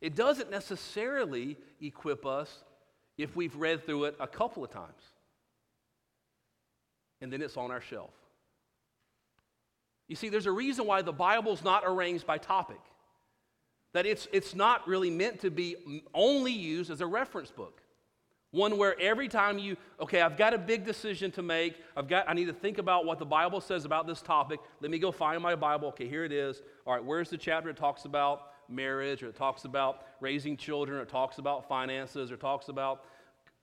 [0.00, 2.62] It doesn't necessarily equip us
[3.16, 5.02] if we've read through it a couple of times.
[7.20, 8.10] And then it's on our shelf.
[10.08, 12.80] You see, there's a reason why the Bible's not arranged by topic.
[13.94, 17.80] That it's, it's not really meant to be only used as a reference book.
[18.54, 21.74] One where every time you, okay, I've got a big decision to make.
[21.96, 24.60] I've got, I need to think about what the Bible says about this topic.
[24.80, 25.88] Let me go find my Bible.
[25.88, 26.62] Okay, here it is.
[26.86, 31.00] All right, where's the chapter it talks about marriage, or it talks about raising children,
[31.00, 33.06] or it talks about finances, or it talks about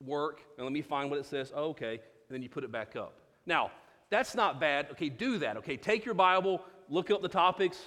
[0.04, 0.42] work?
[0.58, 1.54] And let me find what it says.
[1.56, 3.14] Oh, okay, and then you put it back up.
[3.46, 3.72] Now,
[4.10, 4.88] that's not bad.
[4.92, 5.56] Okay, do that.
[5.56, 7.80] Okay, take your Bible, look up the topics,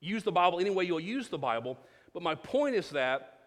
[0.00, 1.78] use the Bible any way you'll use the Bible.
[2.12, 3.38] But my point is that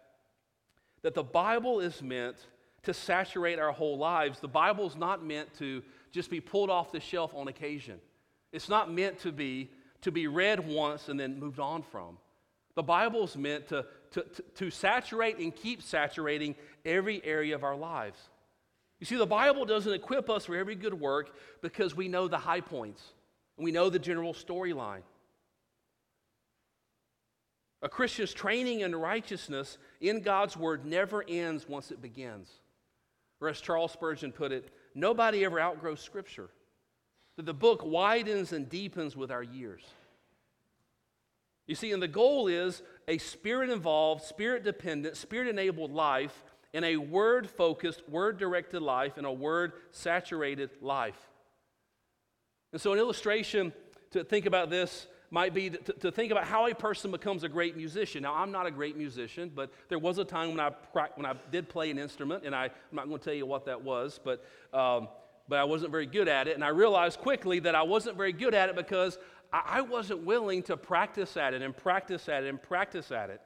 [1.01, 2.37] that the Bible is meant
[2.83, 4.39] to saturate our whole lives.
[4.39, 7.99] The Bible's not meant to just be pulled off the shelf on occasion.
[8.51, 9.69] It's not meant to be
[10.01, 12.17] to be read once and then moved on from.
[12.75, 17.75] The Bible's meant to, to, to, to saturate and keep saturating every area of our
[17.75, 18.19] lives.
[18.99, 22.37] You see, the Bible doesn't equip us for every good work because we know the
[22.37, 23.03] high points
[23.57, 25.01] and we know the general storyline.
[27.81, 32.49] A Christian's training in righteousness in God's Word never ends once it begins.
[33.39, 36.49] Or as Charles Spurgeon put it, nobody ever outgrows Scripture.
[37.35, 39.83] That the book widens and deepens with our years.
[41.67, 46.83] You see, and the goal is a spirit involved, spirit dependent, spirit enabled life and
[46.85, 51.19] a word focused, word directed life and a word saturated life.
[52.71, 53.73] And so, an illustration
[54.11, 57.49] to think about this might be to, to, think about how a person becomes a
[57.49, 58.23] great musician.
[58.23, 60.71] Now, I'm not a great musician, but there was a time when I,
[61.15, 63.65] when I did play an instrument, and I, am not going to tell you what
[63.65, 65.09] that was, but, um,
[65.49, 66.55] but I wasn't very good at it.
[66.55, 69.17] And I realized quickly that I wasn't very good at it because
[69.51, 73.29] I, I wasn't willing to practice at it and practice at it and practice at
[73.29, 73.41] it.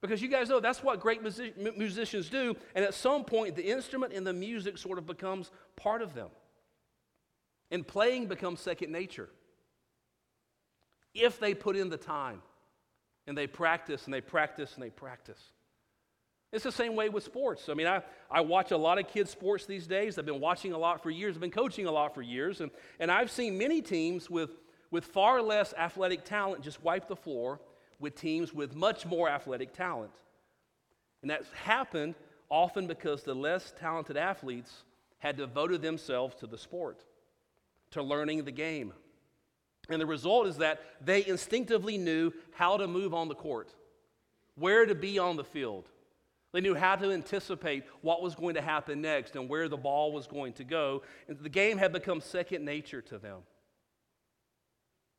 [0.00, 2.54] Because you guys know that's what great music- musicians do.
[2.74, 6.28] And at some point, the instrument and the music sort of becomes part of them.
[7.70, 9.28] And playing becomes second nature
[11.14, 12.42] if they put in the time
[13.26, 15.40] and they practice and they practice and they practice.
[16.52, 17.68] It's the same way with sports.
[17.68, 20.18] I mean, I, I watch a lot of kids' sports these days.
[20.18, 21.34] I've been watching a lot for years.
[21.34, 22.60] I've been coaching a lot for years.
[22.60, 24.50] And, and I've seen many teams with,
[24.92, 27.60] with far less athletic talent just wipe the floor
[27.98, 30.12] with teams with much more athletic talent.
[31.22, 32.14] And that's happened
[32.50, 34.84] often because the less talented athletes
[35.18, 37.02] had devoted themselves to the sport,
[37.92, 38.92] to learning the game.
[39.88, 43.74] And the result is that they instinctively knew how to move on the court,
[44.54, 45.88] where to be on the field.
[46.52, 50.12] They knew how to anticipate what was going to happen next and where the ball
[50.12, 51.02] was going to go.
[51.26, 53.40] And the game had become second nature to them.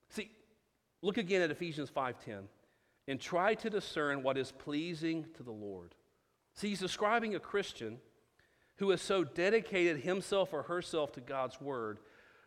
[0.09, 0.31] See,
[1.01, 2.47] look again at Ephesians 5:10
[3.07, 5.93] and try to discern what is pleasing to the Lord.
[6.53, 7.99] See, he's describing a Christian
[8.77, 11.99] who has so dedicated himself or herself to God's word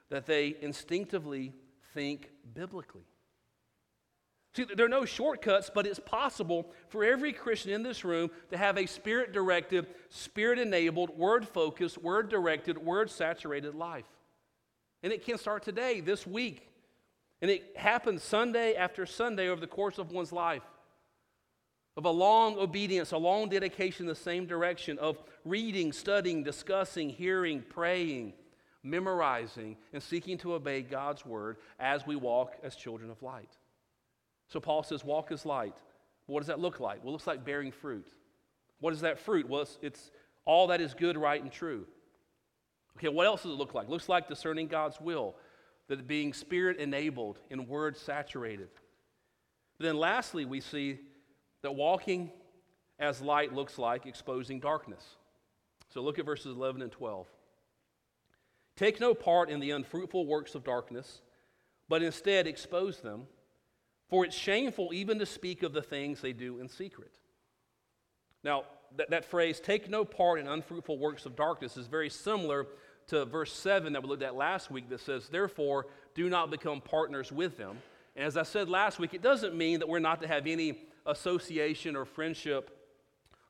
[0.08, 1.52] that they instinctively
[1.94, 3.06] think biblically.
[4.54, 8.56] See, there are no shortcuts, but it's possible for every Christian in this room to
[8.56, 14.06] have a spirit directed, spirit enabled, word focused, word directed, word saturated life.
[15.02, 16.68] And it can start today, this week.
[17.40, 20.62] And it happens Sunday after Sunday over the course of one's life.
[21.96, 27.10] Of a long obedience, a long dedication in the same direction, of reading, studying, discussing,
[27.10, 28.32] hearing, praying,
[28.88, 33.50] memorizing, and seeking to obey God's word as we walk as children of light.
[34.48, 35.76] So Paul says, walk as light.
[36.26, 37.02] What does that look like?
[37.02, 38.06] Well, it looks like bearing fruit.
[38.80, 39.48] What is that fruit?
[39.48, 40.10] Well, it's, it's
[40.44, 41.86] all that is good, right, and true.
[42.96, 43.86] Okay, what else does it look like?
[43.86, 45.34] It looks like discerning God's will,
[45.88, 48.68] that being spirit enabled and word saturated.
[49.78, 50.98] But then lastly, we see
[51.62, 52.30] that walking
[52.98, 55.04] as light looks like exposing darkness.
[55.88, 57.26] So look at verses 11 and 12.
[58.78, 61.20] Take no part in the unfruitful works of darkness,
[61.88, 63.26] but instead expose them,
[64.08, 67.10] for it's shameful even to speak of the things they do in secret.
[68.44, 72.68] Now, that, that phrase, take no part in unfruitful works of darkness, is very similar
[73.08, 76.80] to verse 7 that we looked at last week that says, Therefore, do not become
[76.80, 77.78] partners with them.
[78.14, 80.78] And as I said last week, it doesn't mean that we're not to have any
[81.04, 82.70] association or friendship,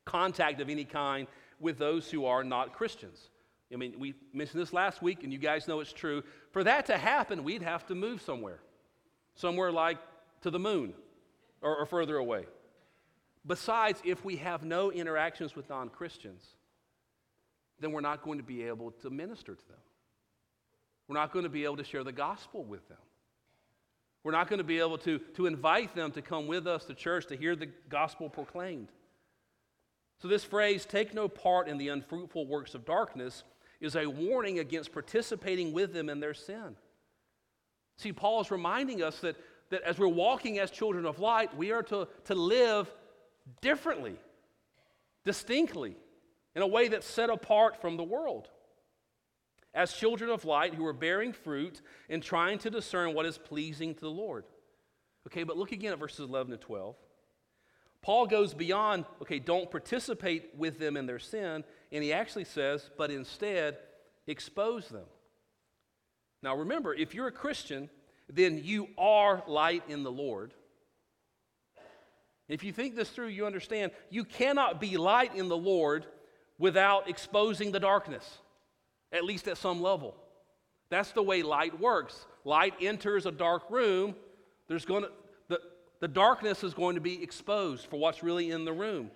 [0.06, 1.26] contact of any kind
[1.60, 3.28] with those who are not Christians.
[3.72, 6.22] I mean, we mentioned this last week, and you guys know it's true.
[6.52, 8.60] For that to happen, we'd have to move somewhere,
[9.34, 9.98] somewhere like
[10.42, 10.94] to the moon
[11.60, 12.46] or, or further away.
[13.46, 16.44] Besides, if we have no interactions with non Christians,
[17.80, 19.78] then we're not going to be able to minister to them.
[21.06, 22.98] We're not going to be able to share the gospel with them.
[24.24, 26.94] We're not going to be able to, to invite them to come with us to
[26.94, 28.88] church to hear the gospel proclaimed.
[30.20, 33.44] So, this phrase, take no part in the unfruitful works of darkness,
[33.80, 36.76] is a warning against participating with them in their sin.
[37.96, 39.36] See, Paul is reminding us that,
[39.70, 42.92] that as we're walking as children of light, we are to, to live
[43.60, 44.16] differently,
[45.24, 45.96] distinctly,
[46.54, 48.48] in a way that's set apart from the world.
[49.74, 53.94] As children of light who are bearing fruit and trying to discern what is pleasing
[53.94, 54.44] to the Lord.
[55.26, 56.96] Okay, but look again at verses 11 and 12.
[58.00, 62.90] Paul goes beyond, okay, don't participate with them in their sin, and he actually says,
[62.96, 63.78] but instead
[64.26, 65.06] expose them.
[66.42, 67.90] Now remember, if you're a Christian,
[68.32, 70.54] then you are light in the Lord.
[72.48, 76.06] If you think this through, you understand you cannot be light in the Lord
[76.58, 78.38] without exposing the darkness,
[79.12, 80.14] at least at some level.
[80.90, 82.26] That's the way light works.
[82.44, 84.14] Light enters a dark room,
[84.68, 85.10] there's going to,
[85.48, 85.60] the,
[86.00, 89.10] the darkness is going to be exposed for what's really in the room.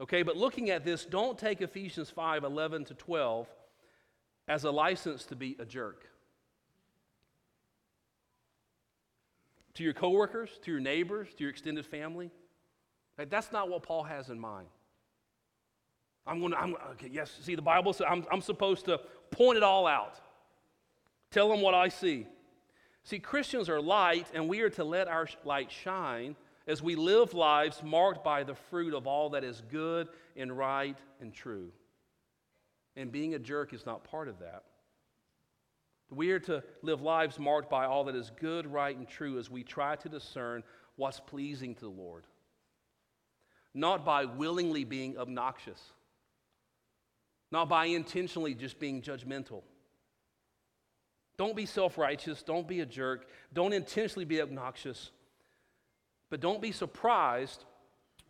[0.00, 3.48] Okay, but looking at this, don't take Ephesians 5 11 to 12
[4.48, 6.06] as a license to be a jerk.
[9.74, 12.30] To your coworkers, to your neighbors, to your extended family.
[13.18, 14.68] Right, that's not what Paul has in mind.
[16.26, 18.98] I'm going to, I'm, okay, yes, see, the Bible says I'm, I'm supposed to
[19.30, 20.18] point it all out,
[21.30, 22.26] tell them what I see.
[23.02, 26.34] See, Christians are light, and we are to let our light shine
[26.66, 30.98] as we live lives marked by the fruit of all that is good and right
[31.20, 31.70] and true.
[32.96, 34.64] And being a jerk is not part of that.
[36.10, 39.50] We are to live lives marked by all that is good, right, and true as
[39.50, 40.62] we try to discern
[40.96, 42.24] what's pleasing to the Lord.
[43.74, 45.80] Not by willingly being obnoxious,
[47.50, 49.62] not by intentionally just being judgmental.
[51.36, 52.42] Don't be self righteous.
[52.42, 53.26] Don't be a jerk.
[53.52, 55.10] Don't intentionally be obnoxious.
[56.30, 57.64] But don't be surprised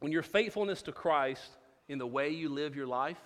[0.00, 1.50] when your faithfulness to Christ
[1.88, 3.20] in the way you live your life,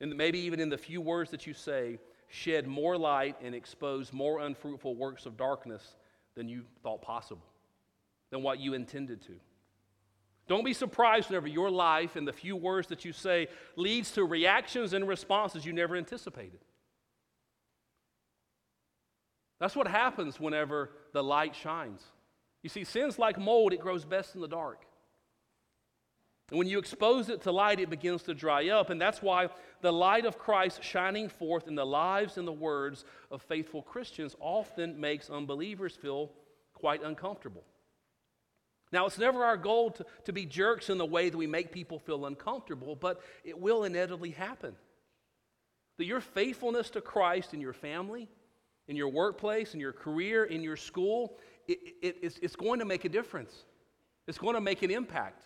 [0.00, 4.12] and maybe even in the few words that you say, shed more light and expose
[4.12, 5.96] more unfruitful works of darkness
[6.34, 7.46] than you thought possible,
[8.30, 9.32] than what you intended to.
[10.46, 14.24] Don't be surprised whenever your life and the few words that you say leads to
[14.24, 16.60] reactions and responses you never anticipated.
[19.58, 22.02] That's what happens whenever the light shines.
[22.64, 24.86] You see, sin's like mold, it grows best in the dark.
[26.48, 28.88] And when you expose it to light, it begins to dry up.
[28.88, 29.48] And that's why
[29.82, 34.34] the light of Christ shining forth in the lives and the words of faithful Christians
[34.40, 36.32] often makes unbelievers feel
[36.72, 37.64] quite uncomfortable.
[38.92, 41.70] Now, it's never our goal to, to be jerks in the way that we make
[41.70, 44.74] people feel uncomfortable, but it will inevitably happen.
[45.98, 48.30] That your faithfulness to Christ in your family,
[48.88, 51.36] in your workplace, in your career, in your school,
[51.68, 53.54] it, it, it's, it's going to make a difference.
[54.26, 55.42] It's going to make an impact.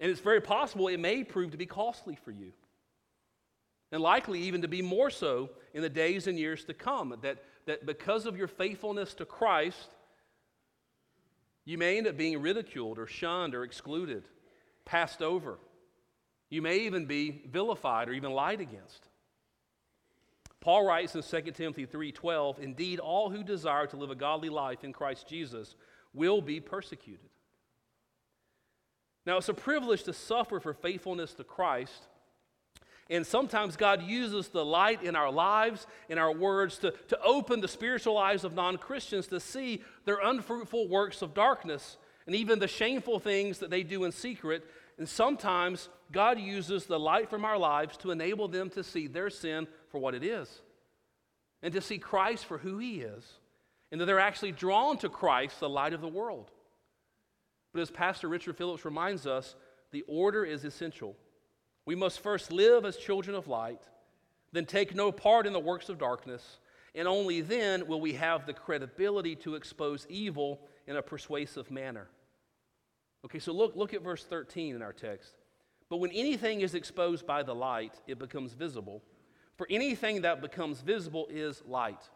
[0.00, 2.52] And it's very possible it may prove to be costly for you.
[3.90, 7.16] And likely even to be more so in the days and years to come.
[7.22, 9.88] That, that because of your faithfulness to Christ,
[11.64, 14.28] you may end up being ridiculed or shunned or excluded,
[14.84, 15.58] passed over.
[16.50, 19.07] You may even be vilified or even lied against.
[20.60, 24.82] Paul writes in 2 Timothy 3:12, "Indeed, all who desire to live a godly life
[24.82, 25.76] in Christ Jesus
[26.12, 27.30] will be persecuted."
[29.24, 32.08] Now, it's a privilege to suffer for faithfulness to Christ.
[33.10, 37.60] And sometimes God uses the light in our lives, in our words, to, to open
[37.60, 41.96] the spiritual eyes of non Christians to see their unfruitful works of darkness
[42.26, 44.66] and even the shameful things that they do in secret.
[44.98, 49.30] And sometimes God uses the light from our lives to enable them to see their
[49.30, 50.62] sin for what it is
[51.62, 53.24] and to see Christ for who he is,
[53.90, 56.50] and that they're actually drawn to Christ, the light of the world.
[57.72, 59.54] But as Pastor Richard Phillips reminds us,
[59.90, 61.16] the order is essential.
[61.84, 63.80] We must first live as children of light,
[64.52, 66.58] then take no part in the works of darkness,
[66.94, 72.08] and only then will we have the credibility to expose evil in a persuasive manner.
[73.24, 75.37] Okay, so look, look at verse 13 in our text.
[75.88, 79.02] But when anything is exposed by the light, it becomes visible.
[79.56, 82.08] For anything that becomes visible is light.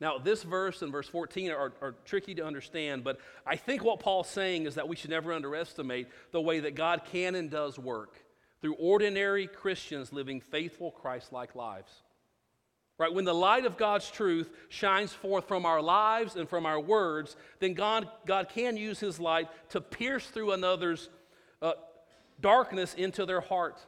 [0.00, 4.00] Now, this verse and verse 14 are, are, tricky to understand, but I think what
[4.00, 7.78] Paul's saying is that we should never underestimate the way that God can and does
[7.78, 8.14] work
[8.60, 11.92] through ordinary Christians living faithful, Christ like lives.
[12.98, 13.12] Right?
[13.12, 17.36] When the light of God's truth shines forth from our lives and from our words,
[17.60, 21.08] then God, God can use his light to pierce through another's
[21.62, 21.72] uh,
[22.40, 23.78] darkness into their heart.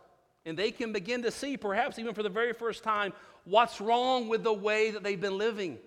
[0.44, 3.12] And they can begin to see, perhaps even for the very first time,
[3.44, 5.78] what's wrong with the way that they've been living.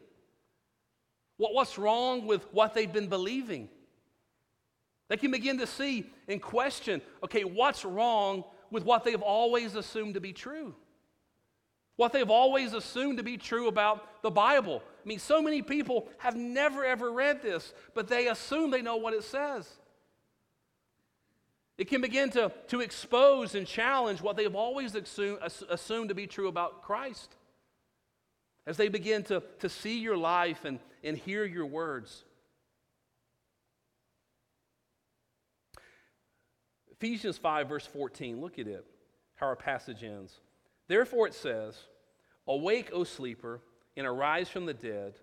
[1.37, 3.69] What, what's wrong with what they've been believing?
[5.07, 10.13] They can begin to see and question okay, what's wrong with what they've always assumed
[10.13, 10.75] to be true?
[11.97, 14.81] What they've always assumed to be true about the Bible.
[15.03, 18.95] I mean, so many people have never ever read this, but they assume they know
[18.95, 19.67] what it says.
[21.77, 26.27] It can begin to, to expose and challenge what they've always assumed, assumed to be
[26.27, 27.35] true about Christ.
[28.67, 32.23] As they begin to, to see your life and, and hear your words.
[36.91, 38.85] Ephesians 5, verse 14, look at it,
[39.33, 40.39] how our passage ends.
[40.87, 41.75] Therefore it says,
[42.47, 43.61] Awake, O sleeper,
[43.97, 45.15] and arise from the dead,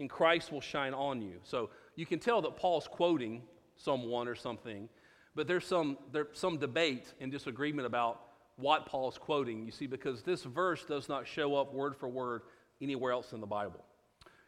[0.00, 1.34] and Christ will shine on you.
[1.44, 3.42] So you can tell that Paul's quoting
[3.76, 4.88] someone or something,
[5.34, 8.20] but there's some, there's some debate and disagreement about
[8.56, 12.42] what Paul's quoting, you see, because this verse does not show up word for word
[12.80, 13.84] anywhere else in the Bible.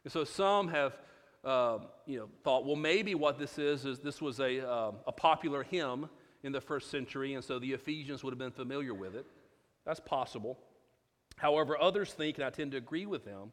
[0.04, 0.96] And so some have
[1.44, 5.12] uh, you know, thought, well, maybe what this is is this was a, uh, a
[5.12, 6.08] popular hymn
[6.42, 9.26] in the first century, and so the Ephesians would have been familiar with it.
[9.84, 10.58] That's possible.
[11.36, 13.52] However, others think, and I tend to agree with them,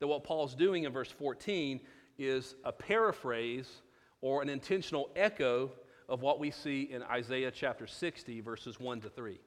[0.00, 1.80] that what Paul's doing in verse 14
[2.18, 3.68] is a paraphrase
[4.20, 5.70] or an intentional echo
[6.08, 9.38] of what we see in Isaiah chapter 60, verses 1 to 3.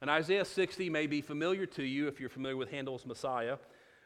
[0.00, 3.56] And Isaiah 60 may be familiar to you if you're familiar with Handel's Messiah.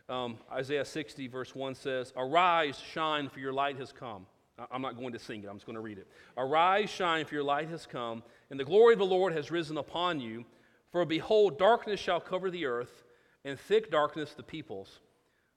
[0.08, 4.26] Um, Isaiah 60, verse 1 says, Arise, shine, for your light has come.
[4.70, 6.06] I'm not going to sing it, I'm just going to read it.
[6.36, 9.76] Arise, shine, for your light has come, and the glory of the Lord has risen
[9.76, 10.44] upon you.
[10.92, 13.04] For behold, darkness shall cover the earth,
[13.44, 15.00] and thick darkness the peoples.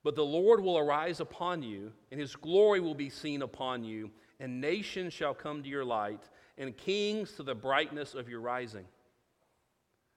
[0.03, 4.11] But the Lord will arise upon you, and his glory will be seen upon you,
[4.39, 6.21] and nations shall come to your light,
[6.57, 8.85] and kings to the brightness of your rising.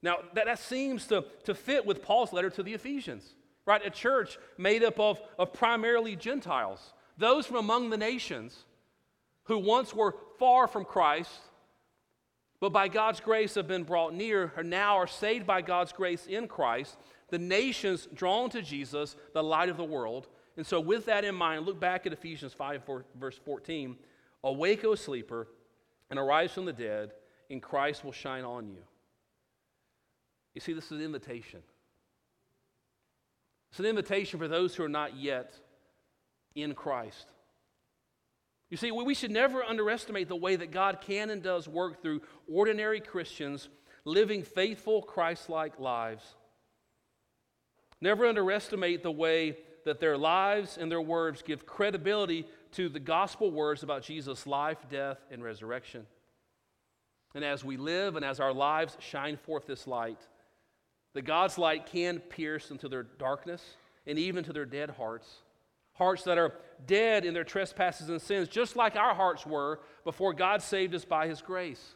[0.02, 3.34] Now, that, that seems to, to fit with Paul's letter to the Ephesians
[3.66, 3.84] right?
[3.84, 8.64] A church made up of, of primarily Gentiles, those from among the nations
[9.44, 11.40] who once were far from Christ,
[12.60, 16.26] but by God's grace have been brought near, or now are saved by God's grace
[16.26, 16.96] in Christ.
[17.28, 20.28] The nations drawn to Jesus, the light of the world.
[20.56, 22.82] And so, with that in mind, look back at Ephesians 5,
[23.18, 23.96] verse 14.
[24.45, 25.49] Awake, O sleeper,
[26.11, 27.12] and arise from the dead,
[27.51, 28.82] and Christ will shine on you.
[30.55, 31.61] You see, this is an invitation.
[33.70, 35.55] It's an invitation for those who are not yet
[36.55, 37.26] in Christ.
[38.68, 42.22] You see, we should never underestimate the way that God can and does work through
[42.51, 43.68] ordinary Christians
[44.05, 46.24] living faithful, Christ like lives.
[48.01, 53.50] Never underestimate the way that their lives and their words give credibility to the gospel
[53.50, 56.06] words about Jesus' life, death, and resurrection.
[57.34, 60.20] And as we live and as our lives shine forth this light,
[61.14, 63.62] that God's light can pierce into their darkness
[64.06, 65.28] and even to their dead hearts.
[65.94, 66.54] Hearts that are
[66.86, 71.04] dead in their trespasses and sins, just like our hearts were before God saved us
[71.04, 71.94] by His grace.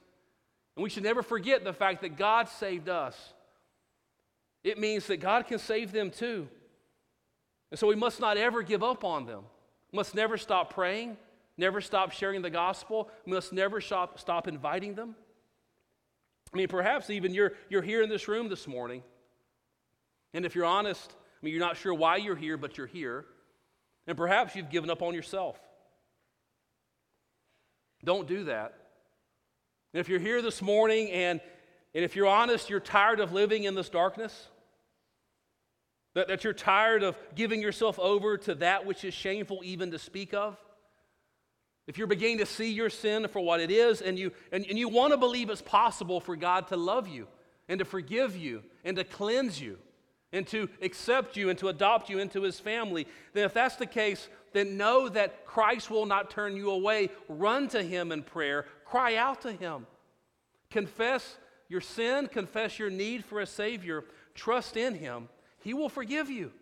[0.76, 3.32] And we should never forget the fact that God saved us.
[4.62, 6.48] It means that God can save them too.
[7.70, 9.44] And so we must not ever give up on them.
[9.92, 11.16] Must never stop praying,
[11.56, 15.14] never stop sharing the gospel, must never stop, stop inviting them.
[16.52, 19.02] I mean, perhaps even you're, you're here in this room this morning,
[20.32, 23.24] and if you're honest, I mean, you're not sure why you're here, but you're here,
[24.06, 25.58] and perhaps you've given up on yourself.
[28.04, 28.74] Don't do that.
[29.92, 31.40] And if you're here this morning and,
[31.94, 34.48] and if you're honest, you're tired of living in this darkness,
[36.16, 39.98] that, that you're tired of giving yourself over to that which is shameful even to
[39.98, 40.56] speak of,
[41.86, 44.78] if you're beginning to see your sin for what it is and you, and, and
[44.78, 47.28] you want to believe it's possible for God to love you
[47.68, 49.76] and to forgive you and to cleanse you
[50.32, 53.84] and to accept you and to adopt you into his family, then if that's the
[53.84, 57.10] case, then know that Christ will not turn you away.
[57.28, 59.86] Run to him in prayer, cry out to him.
[60.70, 61.36] Confess
[61.68, 64.02] your sin, confess your need for a Savior,
[64.34, 65.28] trust in him,
[65.66, 66.52] he will forgive you.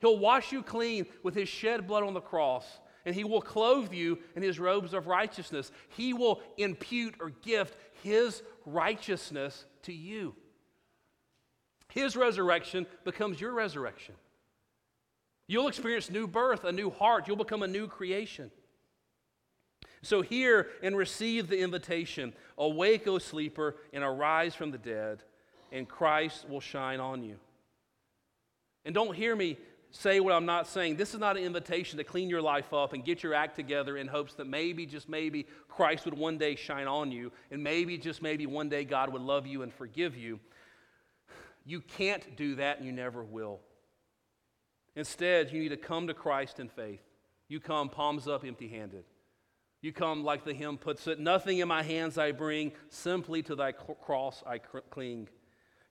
[0.00, 2.66] He'll wash you clean with His shed blood on the cross,
[3.06, 5.72] and He will clothe you in His robes of righteousness.
[5.96, 10.34] He will impute or gift His righteousness to you.
[11.94, 14.16] His resurrection becomes your resurrection.
[15.46, 17.26] You'll experience new birth, a new heart.
[17.26, 18.50] You'll become a new creation.
[20.02, 25.22] So, hear and receive the invitation Awake, O sleeper, and arise from the dead,
[25.72, 27.38] and Christ will shine on you.
[28.84, 29.58] And don't hear me
[29.90, 30.96] say what I'm not saying.
[30.96, 33.96] This is not an invitation to clean your life up and get your act together
[33.96, 37.96] in hopes that maybe, just maybe, Christ would one day shine on you, and maybe,
[37.96, 40.40] just maybe, one day God would love you and forgive you.
[41.64, 43.60] You can't do that, and you never will.
[44.96, 47.02] Instead, you need to come to Christ in faith.
[47.48, 49.04] You come palms up, empty handed.
[49.80, 53.54] You come, like the hymn puts it, nothing in my hands I bring, simply to
[53.54, 55.28] thy cross I cling.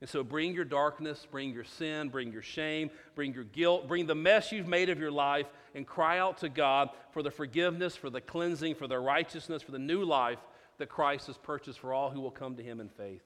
[0.04, 4.06] And so bring your darkness, bring your sin, bring your shame, bring your guilt, bring
[4.06, 5.46] the mess you've made of your life,
[5.76, 9.72] and cry out to God for the forgiveness, for the cleansing, for the righteousness, for
[9.72, 10.40] the new life
[10.78, 13.22] that Christ has purchased for all who will come to him in faith.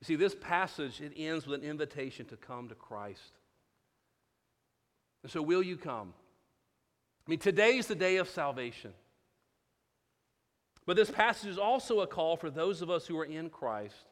[0.00, 3.38] You see, this passage, it ends with an invitation to come to Christ.
[5.22, 6.12] And so, will you come?
[7.24, 8.94] I mean, today is the day of salvation.
[10.86, 14.06] But this passage is also a call for those of us who are in Christ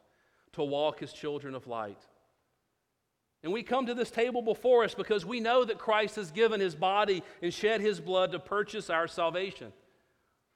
[0.53, 1.99] to walk as children of light.
[3.43, 6.59] And we come to this table before us because we know that Christ has given
[6.59, 9.73] his body and shed his blood to purchase our salvation,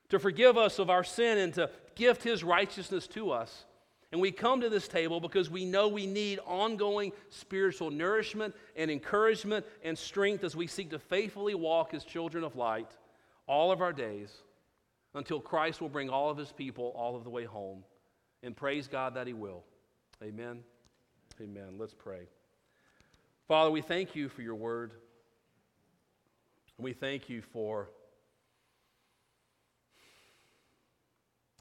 [0.09, 3.65] to forgive us of our sin, and to gift his righteousness to us.
[4.11, 8.91] And we come to this table because we know we need ongoing spiritual nourishment and
[8.91, 12.91] encouragement and strength as we seek to faithfully walk as children of light
[13.47, 14.31] all of our days
[15.15, 17.83] until Christ will bring all of his people all of the way home.
[18.43, 19.63] And praise God that he will.
[20.23, 20.59] Amen.
[21.41, 21.75] Amen.
[21.77, 22.27] Let's pray.
[23.47, 24.91] Father, we thank you for your word.
[26.77, 27.89] We thank you for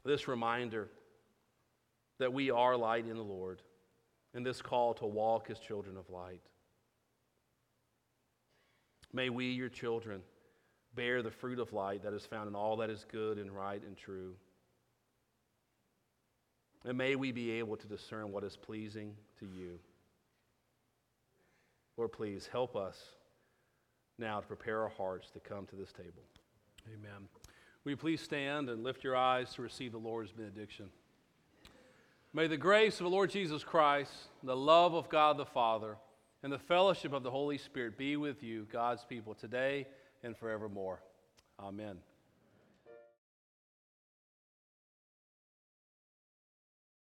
[0.03, 0.89] this reminder
[2.19, 3.61] that we are light in the Lord
[4.33, 6.41] and this call to walk as children of light.
[9.13, 10.21] May we, your children,
[10.93, 13.81] bear the fruit of light that is found in all that is good and right
[13.85, 14.35] and true.
[16.85, 19.79] And may we be able to discern what is pleasing to you.
[21.97, 23.01] Lord, please help us
[24.19, 26.23] now to prepare our hearts to come to this table.
[26.87, 27.27] Amen.
[27.83, 30.89] Will you please stand and lift your eyes to receive the Lord's benediction?
[32.33, 34.11] May the grace of the Lord Jesus Christ,
[34.43, 35.97] the love of God the Father,
[36.43, 39.87] and the fellowship of the Holy Spirit be with you, God's people, today
[40.23, 41.01] and forevermore.
[41.59, 41.97] Amen.